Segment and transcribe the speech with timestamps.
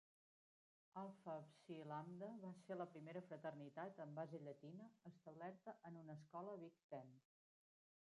[1.01, 6.61] Alpha Psi Lambda va ser la primera fraternitat amb base llatina establerta en una escola
[6.67, 7.19] Big Ten.